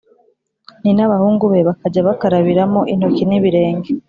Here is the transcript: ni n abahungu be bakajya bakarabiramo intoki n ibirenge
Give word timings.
ni 0.81 0.91
n 0.97 0.99
abahungu 1.05 1.45
be 1.51 1.59
bakajya 1.67 2.07
bakarabiramo 2.07 2.81
intoki 2.93 3.23
n 3.25 3.31
ibirenge 3.37 3.89